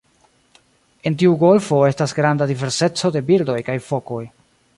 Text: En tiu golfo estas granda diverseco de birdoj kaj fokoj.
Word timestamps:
En 1.09 1.17
tiu 1.23 1.35
golfo 1.43 1.81
estas 1.91 2.15
granda 2.21 2.49
diverseco 2.53 3.13
de 3.19 3.27
birdoj 3.31 3.59
kaj 3.71 3.79
fokoj. 3.93 4.25